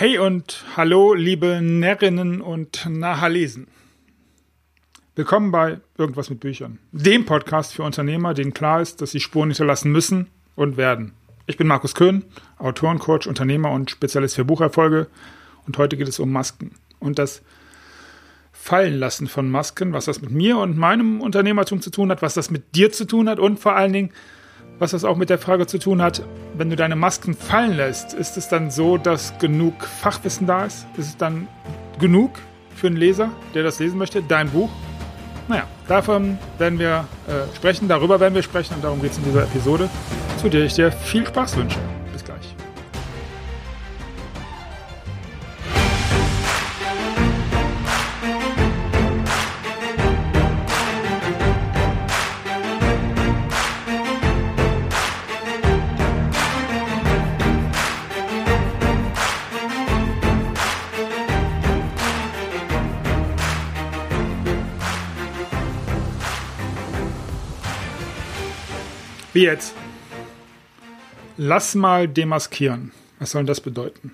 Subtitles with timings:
[0.00, 3.66] Hey und hallo, liebe Närrinnen und Nahalesen.
[5.16, 9.48] Willkommen bei Irgendwas mit Büchern, dem Podcast für Unternehmer, denen klar ist, dass sie Spuren
[9.48, 11.14] hinterlassen müssen und werden.
[11.48, 12.24] Ich bin Markus Köhn,
[12.58, 15.08] Autorencoach, Unternehmer und Spezialist für Bucherfolge
[15.66, 17.42] und heute geht es um Masken und das
[18.52, 22.52] Fallenlassen von Masken, was das mit mir und meinem Unternehmertum zu tun hat, was das
[22.52, 24.12] mit dir zu tun hat und vor allen Dingen,
[24.78, 26.22] was das auch mit der Frage zu tun hat,
[26.54, 30.86] wenn du deine Masken fallen lässt, ist es dann so, dass genug Fachwissen da ist?
[30.96, 31.48] Ist es dann
[31.98, 32.38] genug
[32.74, 34.70] für einen Leser, der das lesen möchte, dein Buch?
[35.48, 39.24] Naja, davon werden wir äh, sprechen, darüber werden wir sprechen und darum geht es in
[39.24, 39.88] dieser Episode,
[40.40, 41.78] zu der ich dir viel Spaß wünsche.
[69.32, 69.74] Wie jetzt?
[71.36, 72.92] Lass mal demaskieren.
[73.18, 74.12] Was soll das bedeuten?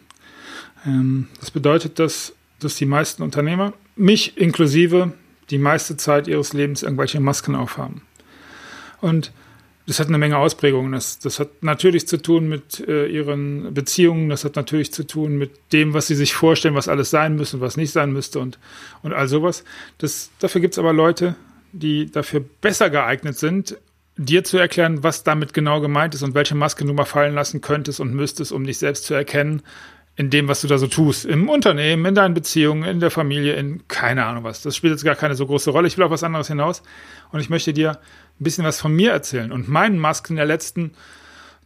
[0.85, 5.13] Ähm, das bedeutet, dass, dass die meisten Unternehmer, mich inklusive,
[5.51, 8.03] die meiste Zeit ihres Lebens irgendwelche Masken aufhaben.
[9.01, 9.33] Und
[9.87, 10.93] das hat eine Menge Ausprägungen.
[10.93, 15.37] Das, das hat natürlich zu tun mit äh, ihren Beziehungen, das hat natürlich zu tun
[15.37, 18.41] mit dem, was sie sich vorstellen, was alles sein müsste und was nicht sein müsste
[18.41, 18.59] und,
[19.03, 19.63] und all sowas.
[19.99, 21.37] Das, dafür gibt es aber Leute,
[21.73, 23.77] die dafür besser geeignet sind,
[24.17, 27.61] dir zu erklären, was damit genau gemeint ist und welche Maske du mal fallen lassen
[27.61, 29.63] könntest und müsstest, um dich selbst zu erkennen
[30.17, 31.25] in dem, was du da so tust.
[31.25, 34.63] Im Unternehmen, in deinen Beziehungen, in der Familie, in keine Ahnung was.
[34.63, 35.89] Das spielt jetzt gar keine so große Rolle.
[35.89, 36.83] Ich will auf was anderes hinaus
[37.33, 37.99] und ich möchte dir
[38.39, 40.93] ein bisschen was von mir erzählen und meinen Masken der letzten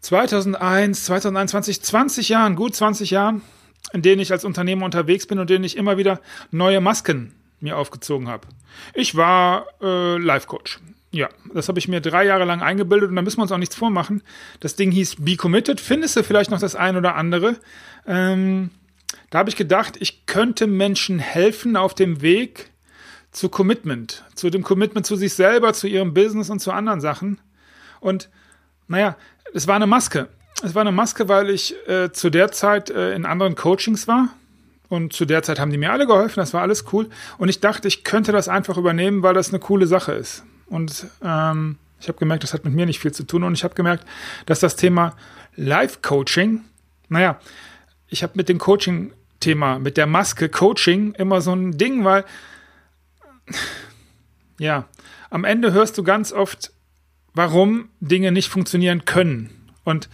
[0.00, 3.42] 2001, 2021, 20 Jahren, gut 20 Jahren,
[3.92, 7.76] in denen ich als Unternehmer unterwegs bin und denen ich immer wieder neue Masken mir
[7.76, 8.46] aufgezogen habe.
[8.94, 10.78] Ich war äh, Life Coach.
[11.10, 13.58] Ja, das habe ich mir drei Jahre lang eingebildet und da müssen wir uns auch
[13.58, 14.22] nichts vormachen.
[14.60, 15.80] Das Ding hieß Be Committed.
[15.80, 17.56] Findest du vielleicht noch das ein oder andere?
[18.06, 18.70] Ähm,
[19.30, 22.70] da habe ich gedacht, ich könnte Menschen helfen auf dem Weg
[23.30, 27.40] zu Commitment, zu dem Commitment zu sich selber, zu ihrem Business und zu anderen Sachen.
[28.00, 28.28] Und
[28.86, 29.16] naja,
[29.54, 30.28] es war eine Maske.
[30.62, 34.28] Es war eine Maske, weil ich äh, zu der Zeit äh, in anderen Coachings war.
[34.88, 37.08] Und zu der Zeit haben die mir alle geholfen, das war alles cool.
[37.36, 40.44] Und ich dachte, ich könnte das einfach übernehmen, weil das eine coole Sache ist.
[40.68, 43.42] Und ähm, ich habe gemerkt, das hat mit mir nicht viel zu tun.
[43.42, 44.06] Und ich habe gemerkt,
[44.46, 45.16] dass das Thema
[45.56, 46.60] Live-Coaching,
[47.08, 47.40] naja,
[48.08, 52.24] ich habe mit dem Coaching-Thema, mit der Maske Coaching immer so ein Ding, weil,
[54.58, 54.86] ja,
[55.30, 56.72] am Ende hörst du ganz oft,
[57.34, 59.50] warum Dinge nicht funktionieren können.
[59.84, 60.08] Und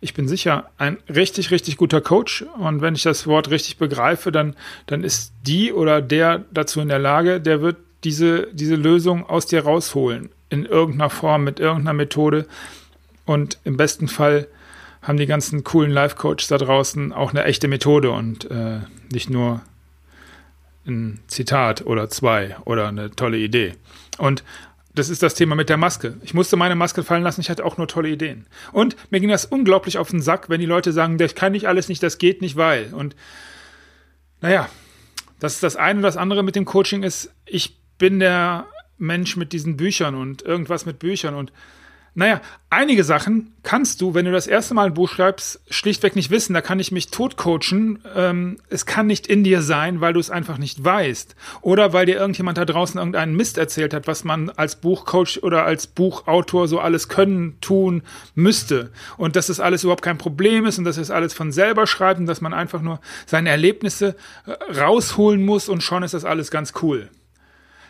[0.00, 2.42] ich bin sicher ein richtig, richtig guter Coach.
[2.58, 4.56] Und wenn ich das Wort richtig begreife, dann,
[4.86, 9.46] dann ist die oder der dazu in der Lage, der wird diese, diese Lösung aus
[9.46, 10.30] dir rausholen.
[10.48, 12.46] In irgendeiner Form, mit irgendeiner Methode.
[13.24, 14.48] Und im besten Fall
[15.02, 18.80] haben die ganzen coolen Life-Coaches da draußen auch eine echte Methode und äh,
[19.12, 19.62] nicht nur
[20.86, 23.74] ein Zitat oder zwei oder eine tolle Idee.
[24.18, 24.42] Und
[24.94, 26.16] das ist das Thema mit der Maske.
[26.22, 28.46] Ich musste meine Maske fallen lassen, ich hatte auch nur tolle Ideen.
[28.72, 31.68] Und mir ging das unglaublich auf den Sack, wenn die Leute sagen, das kann ich
[31.68, 32.92] alles nicht, das geht nicht, weil.
[32.92, 33.14] Und
[34.40, 34.68] naja,
[35.38, 36.02] das ist das eine.
[36.02, 38.66] Das andere mit dem Coaching ist, ich bin der
[38.98, 41.52] Mensch mit diesen Büchern und irgendwas mit Büchern und
[42.14, 42.40] naja,
[42.70, 46.54] einige Sachen kannst du, wenn du das erste Mal ein Buch schreibst, schlichtweg nicht wissen.
[46.54, 48.00] Da kann ich mich totcoachen.
[48.16, 51.36] Ähm, es kann nicht in dir sein, weil du es einfach nicht weißt.
[51.60, 55.64] Oder weil dir irgendjemand da draußen irgendeinen Mist erzählt hat, was man als Buchcoach oder
[55.64, 58.02] als Buchautor so alles können, tun
[58.34, 58.90] müsste.
[59.16, 62.18] Und dass das alles überhaupt kein Problem ist und dass es alles von selber schreibt
[62.18, 64.16] und dass man einfach nur seine Erlebnisse
[64.46, 67.08] äh, rausholen muss und schon ist das alles ganz cool.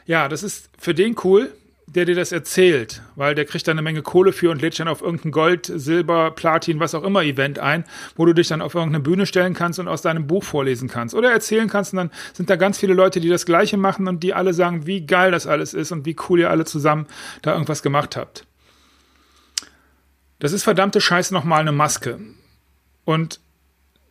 [0.06, 1.53] Ja, das ist für den cool,
[1.94, 4.87] der dir das erzählt, weil der kriegt dann eine Menge Kohle für und lädt dann
[4.87, 7.84] auf irgendein Gold, Silber, Platin, was auch immer Event ein,
[8.15, 11.14] wo du dich dann auf irgendeine Bühne stellen kannst und aus deinem Buch vorlesen kannst
[11.14, 14.23] oder erzählen kannst und dann sind da ganz viele Leute, die das Gleiche machen und
[14.23, 17.06] die alle sagen, wie geil das alles ist und wie cool ihr alle zusammen
[17.43, 18.47] da irgendwas gemacht habt.
[20.38, 22.19] Das ist verdammte Scheiße nochmal eine Maske.
[23.05, 23.41] Und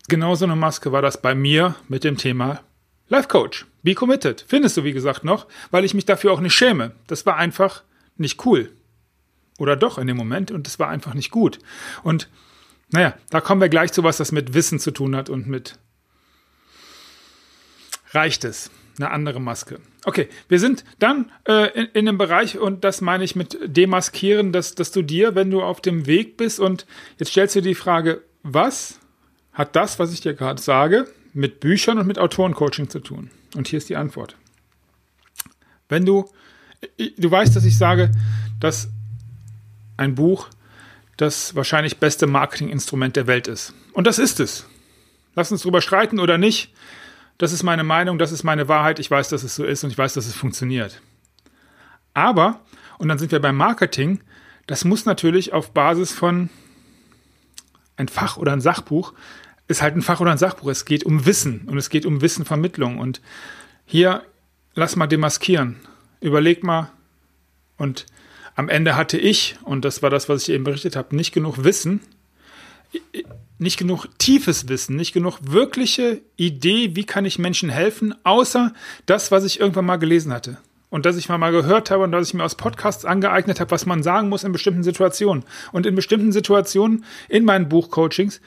[0.10, 2.62] genauso eine Maske war das bei mir mit dem Thema
[3.08, 3.66] Life Coach.
[3.82, 4.44] Be committed.
[4.48, 6.92] Findest du, wie gesagt, noch, weil ich mich dafür auch nicht schäme.
[7.08, 7.84] Das war einfach
[8.18, 8.72] nicht cool.
[9.58, 11.60] Oder doch in dem Moment und es war einfach nicht gut.
[12.04, 12.30] Und
[12.92, 15.78] naja, da kommen wir gleich zu, was das mit Wissen zu tun hat und mit
[18.12, 18.72] reicht es.
[18.98, 19.80] Eine andere Maske.
[20.04, 24.52] Okay, wir sind dann äh, in, in einem Bereich, und das meine ich mit demaskieren,
[24.52, 26.86] dass, dass du dir, wenn du auf dem Weg bist und
[27.18, 29.00] jetzt stellst du die Frage, was
[29.54, 33.30] hat das, was ich dir gerade sage, mit Büchern und mit Autorencoaching zu tun?
[33.56, 34.36] Und hier ist die Antwort.
[35.88, 36.30] Wenn du,
[37.18, 38.12] du weißt, dass ich sage,
[38.60, 38.90] dass
[39.98, 40.50] ein Buch
[41.18, 43.74] das wahrscheinlich beste Marketinginstrument der Welt ist.
[43.92, 44.66] Und das ist es.
[45.36, 46.74] Lass uns drüber streiten oder nicht.
[47.38, 49.00] Das ist meine Meinung, das ist meine Wahrheit.
[49.00, 51.02] Ich weiß, dass es so ist und ich weiß, dass es funktioniert.
[52.14, 52.62] Aber,
[52.98, 54.22] und dann sind wir beim Marketing,
[54.68, 56.50] das muss natürlich auf Basis von
[57.98, 59.14] ein Fach oder ein Sachbuch,
[59.70, 60.70] ist halt ein Fach oder ein Sachbuch.
[60.70, 62.98] Es geht um Wissen und es geht um Wissenvermittlung.
[62.98, 63.22] Und
[63.86, 64.24] hier
[64.74, 65.78] lass mal demaskieren.
[66.20, 66.92] Überleg mal.
[67.78, 68.08] Und
[68.56, 71.64] am Ende hatte ich, und das war das, was ich eben berichtet habe, nicht genug
[71.64, 72.02] Wissen,
[73.60, 78.74] nicht genug tiefes Wissen, nicht genug wirkliche Idee, wie kann ich Menschen helfen, außer
[79.06, 80.58] das, was ich irgendwann mal gelesen hatte.
[80.90, 83.70] Und dass ich mal, mal gehört habe und dass ich mir aus Podcasts angeeignet habe,
[83.70, 85.44] was man sagen muss in bestimmten Situationen.
[85.72, 88.42] Und in bestimmten Situationen in meinen Buchcoachings,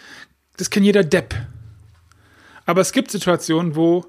[0.56, 1.34] das kennt jeder Depp.
[2.66, 4.06] Aber es gibt Situationen, wo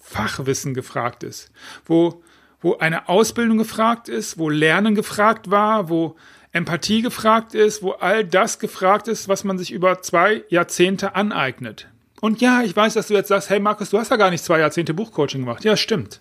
[0.00, 1.50] Fachwissen gefragt ist,
[1.86, 2.22] wo,
[2.60, 6.16] wo eine Ausbildung gefragt ist, wo Lernen gefragt war, wo
[6.52, 11.88] Empathie gefragt ist, wo all das gefragt ist, was man sich über zwei Jahrzehnte aneignet.
[12.20, 14.44] Und ja, ich weiß, dass du jetzt sagst, hey Markus, du hast ja gar nicht
[14.44, 15.64] zwei Jahrzehnte Buchcoaching gemacht.
[15.64, 16.20] Ja, stimmt.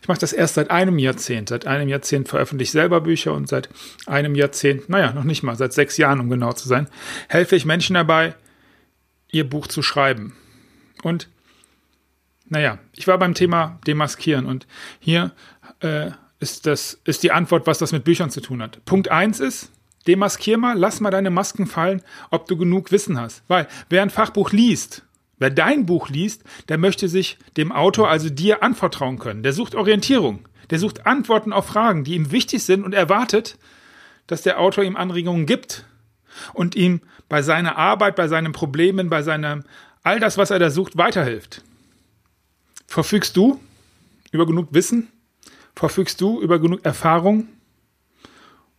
[0.00, 1.50] Ich mache das erst seit einem Jahrzehnt.
[1.50, 3.68] Seit einem Jahrzehnt veröffentliche ich selber Bücher und seit
[4.06, 6.88] einem Jahrzehnt, naja, noch nicht mal, seit sechs Jahren, um genau zu sein,
[7.28, 8.34] helfe ich Menschen dabei,
[9.34, 10.34] ihr Buch zu schreiben.
[11.02, 11.28] Und
[12.48, 14.66] naja, ich war beim Thema Demaskieren und
[15.00, 15.32] hier
[15.80, 16.10] äh,
[16.40, 18.84] ist, das, ist die Antwort, was das mit Büchern zu tun hat.
[18.84, 19.72] Punkt 1 ist,
[20.06, 23.42] demaskier mal, lass mal deine Masken fallen, ob du genug Wissen hast.
[23.48, 25.02] Weil wer ein Fachbuch liest,
[25.38, 29.42] wer dein Buch liest, der möchte sich dem Autor, also dir, anvertrauen können.
[29.42, 30.46] Der sucht Orientierung.
[30.70, 33.58] Der sucht Antworten auf Fragen, die ihm wichtig sind und erwartet,
[34.26, 35.84] dass der Autor ihm Anregungen gibt
[36.52, 39.64] und ihm bei seiner Arbeit, bei seinen Problemen, bei seinem
[40.02, 41.62] all das, was er da sucht, weiterhilft.
[42.86, 43.60] Verfügst du
[44.30, 45.08] über genug Wissen?
[45.74, 47.48] Verfügst du über genug Erfahrung,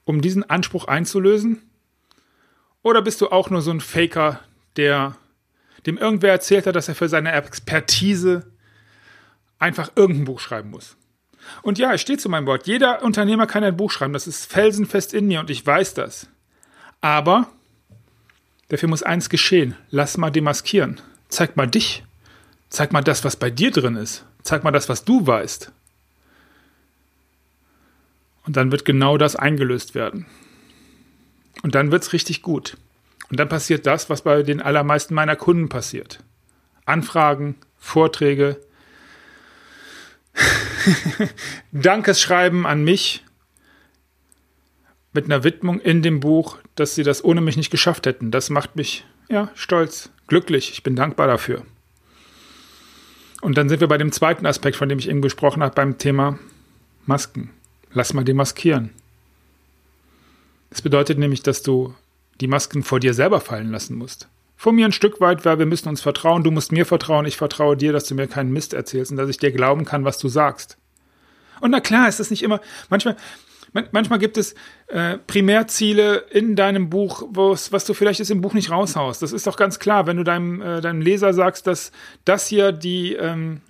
[0.06, 1.62] um diesen Anspruch einzulösen?
[2.84, 4.40] Oder bist du auch nur so ein Faker,
[4.78, 5.18] der
[5.86, 8.52] dem irgendwer erzählt hat, dass er für seine Expertise
[9.60, 10.96] einfach irgendein Buch schreiben muss?
[11.62, 12.68] Und ja, es steht zu meinem Wort.
[12.68, 14.14] Jeder Unternehmer kann ein Buch schreiben.
[14.14, 16.28] Das ist felsenfest in mir und ich weiß das.
[17.06, 17.48] Aber
[18.70, 19.76] dafür muss eins geschehen.
[19.92, 21.00] Lass mal demaskieren.
[21.30, 22.04] Zeig mal dich.
[22.70, 24.26] Zeig mal das, was bei dir drin ist.
[24.42, 25.72] Zeig mal das, was du weißt.
[28.48, 30.26] Und dann wird genau das eingelöst werden.
[31.62, 32.76] Und dann wird es richtig gut.
[33.30, 36.24] Und dann passiert das, was bei den allermeisten meiner Kunden passiert.
[36.86, 38.60] Anfragen, Vorträge,
[41.72, 43.25] Dankesschreiben an mich
[45.16, 48.32] mit einer Widmung in dem Buch, dass sie das ohne mich nicht geschafft hätten.
[48.32, 50.72] Das macht mich ja stolz, glücklich.
[50.72, 51.64] Ich bin dankbar dafür.
[53.42, 55.98] Und dann sind wir bei dem zweiten Aspekt, von dem ich eben gesprochen habe, beim
[55.98, 56.38] Thema
[57.06, 57.52] Masken.
[57.92, 58.90] Lass mal demaskieren.
[60.70, 61.96] Das bedeutet nämlich, dass du
[62.42, 64.28] die Masken vor dir selber fallen lassen musst.
[64.58, 67.38] Vor mir ein Stück weit, weil wir müssen uns vertrauen, du musst mir vertrauen, ich
[67.38, 70.18] vertraue dir, dass du mir keinen Mist erzählst und dass ich dir glauben kann, was
[70.18, 70.78] du sagst.
[71.62, 72.60] Und na klar, ist das nicht immer,
[72.90, 73.16] manchmal,
[73.92, 74.56] manchmal gibt es
[74.88, 79.22] äh, Primärziele in deinem Buch, was du vielleicht jetzt im Buch nicht raushaust.
[79.22, 81.92] Das ist doch ganz klar, wenn du deinem, äh, deinem Leser sagst, dass
[82.24, 83.62] das hier die, ähm,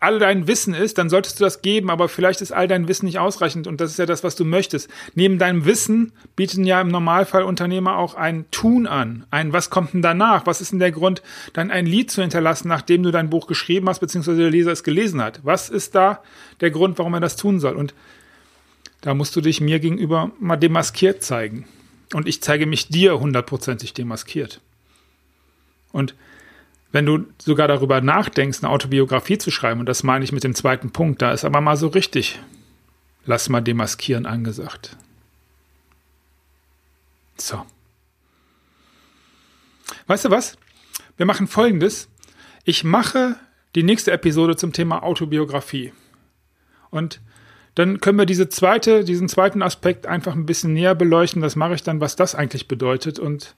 [0.00, 3.06] all dein Wissen ist, dann solltest du das geben, aber vielleicht ist all dein Wissen
[3.06, 4.88] nicht ausreichend und das ist ja das, was du möchtest.
[5.14, 9.24] Neben deinem Wissen bieten ja im Normalfall Unternehmer auch ein Tun an.
[9.30, 10.46] Ein Was kommt denn danach?
[10.46, 11.22] Was ist denn der Grund,
[11.52, 14.84] dann ein Lied zu hinterlassen, nachdem du dein Buch geschrieben hast, beziehungsweise der Leser es
[14.84, 15.40] gelesen hat?
[15.42, 16.22] Was ist da
[16.60, 17.74] der Grund, warum er das tun soll?
[17.74, 17.94] Und
[19.00, 21.66] da musst du dich mir gegenüber mal demaskiert zeigen.
[22.14, 24.60] Und ich zeige mich dir hundertprozentig demaskiert.
[25.92, 26.14] Und
[26.90, 30.54] wenn du sogar darüber nachdenkst, eine Autobiografie zu schreiben, und das meine ich mit dem
[30.54, 32.38] zweiten Punkt, da ist aber mal so richtig,
[33.26, 34.96] lass mal demaskieren angesagt.
[37.36, 37.64] So.
[40.06, 40.56] Weißt du was?
[41.16, 42.08] Wir machen folgendes.
[42.64, 43.36] Ich mache
[43.74, 45.92] die nächste Episode zum Thema Autobiografie.
[46.90, 47.20] Und
[47.78, 51.40] dann können wir diese zweite, diesen zweiten Aspekt einfach ein bisschen näher beleuchten.
[51.40, 53.54] Das mache ich dann, was das eigentlich bedeutet und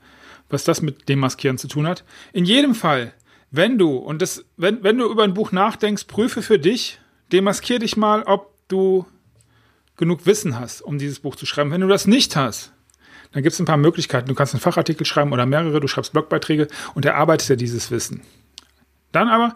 [0.50, 2.04] was das mit Demaskieren zu tun hat.
[2.34, 3.14] In jedem Fall,
[3.50, 7.00] wenn du, und das, wenn, wenn du über ein Buch nachdenkst, prüfe für dich,
[7.32, 9.06] demaskier dich mal, ob du
[9.96, 11.70] genug Wissen hast, um dieses Buch zu schreiben.
[11.70, 12.74] Wenn du das nicht hast,
[13.32, 14.28] dann gibt es ein paar Möglichkeiten.
[14.28, 18.20] Du kannst einen Fachartikel schreiben oder mehrere, du schreibst Blogbeiträge und erarbeitest ja dieses Wissen.
[19.12, 19.54] Dann aber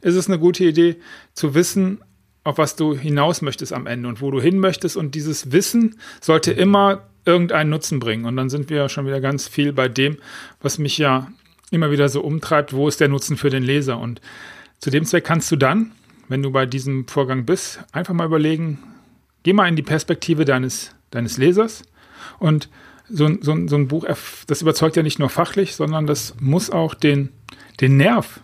[0.00, 0.96] ist es eine gute Idee
[1.34, 2.00] zu wissen,
[2.46, 4.96] auf was du hinaus möchtest am Ende und wo du hin möchtest.
[4.96, 8.24] Und dieses Wissen sollte immer irgendeinen Nutzen bringen.
[8.24, 10.18] Und dann sind wir schon wieder ganz viel bei dem,
[10.62, 11.26] was mich ja
[11.72, 13.98] immer wieder so umtreibt, wo ist der Nutzen für den Leser.
[13.98, 14.20] Und
[14.78, 15.90] zu dem Zweck kannst du dann,
[16.28, 18.78] wenn du bei diesem Vorgang bist, einfach mal überlegen,
[19.42, 21.82] geh mal in die Perspektive deines, deines Lesers
[22.38, 22.68] und
[23.08, 24.04] so, so, so ein Buch,
[24.46, 27.30] das überzeugt ja nicht nur fachlich, sondern das muss auch den,
[27.80, 28.40] den Nerv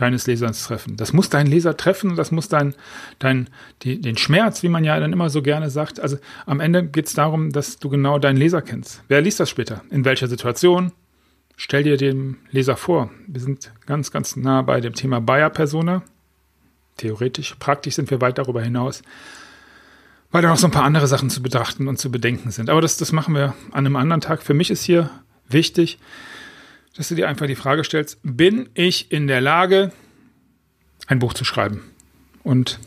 [0.00, 0.96] deines Lesers treffen.
[0.96, 2.74] Das muss deinen Leser treffen, das muss dein,
[3.18, 3.48] dein,
[3.82, 6.00] die, den Schmerz, wie man ja dann immer so gerne sagt.
[6.00, 9.02] Also am Ende geht es darum, dass du genau deinen Leser kennst.
[9.08, 9.82] Wer liest das später?
[9.90, 10.92] In welcher Situation?
[11.56, 13.10] Stell dir den Leser vor.
[13.26, 16.02] Wir sind ganz, ganz nah bei dem Thema Buyer-Persona.
[16.96, 19.02] Theoretisch, praktisch sind wir weit darüber hinaus,
[20.30, 22.70] weil da noch so ein paar andere Sachen zu betrachten und zu bedenken sind.
[22.70, 24.42] Aber das, das machen wir an einem anderen Tag.
[24.42, 25.10] Für mich ist hier
[25.48, 25.98] wichtig,
[26.96, 29.92] dass du dir einfach die Frage stellst, bin ich in der Lage,
[31.06, 31.82] ein Buch zu schreiben?
[32.42, 32.78] Und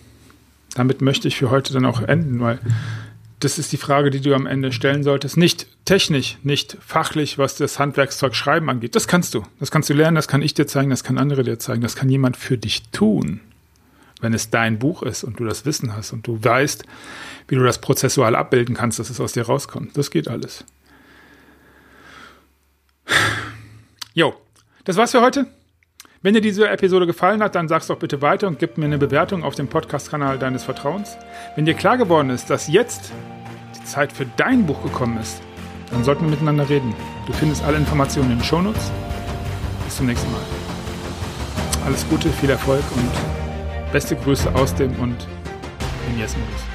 [0.75, 2.59] damit möchte ich für heute dann auch enden, weil
[3.43, 5.37] das ist die Frage, die du am Ende stellen solltest.
[5.37, 8.95] Nicht technisch, nicht fachlich, was das Handwerkszeug Schreiben angeht.
[8.95, 9.43] Das kannst du.
[9.59, 11.95] Das kannst du lernen, das kann ich dir zeigen, das kann andere dir zeigen, das
[11.95, 13.41] kann jemand für dich tun.
[14.21, 16.85] Wenn es dein Buch ist und du das Wissen hast und du weißt,
[17.49, 19.97] wie du das prozessual abbilden kannst, dass es aus dir rauskommt.
[19.97, 20.63] Das geht alles.
[24.15, 24.35] Jo,
[24.83, 25.47] das war's für heute.
[26.21, 28.99] Wenn dir diese Episode gefallen hat, dann sag's doch bitte weiter und gib mir eine
[28.99, 31.17] Bewertung auf dem Podcast-Kanal deines Vertrauens.
[31.55, 33.11] Wenn dir klar geworden ist, dass jetzt
[33.75, 35.41] die Zeit für dein Buch gekommen ist,
[35.89, 36.93] dann sollten wir miteinander reden.
[37.25, 38.91] Du findest alle Informationen in den Shownotes.
[39.83, 40.41] Bis zum nächsten Mal.
[41.87, 45.27] Alles Gute, viel Erfolg und beste Grüße aus dem und
[46.07, 46.72] dem Yes-Modus.